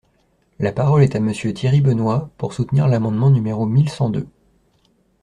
La 0.57 0.71
parole 0.71 1.03
est 1.03 1.15
à 1.15 1.19
Monsieur 1.19 1.53
Thierry 1.53 1.79
Benoit, 1.79 2.31
pour 2.39 2.53
soutenir 2.55 2.87
l’amendement 2.87 3.29
numéro 3.29 3.67
mille 3.67 3.87
cent 3.87 4.09
deux. 4.09 4.25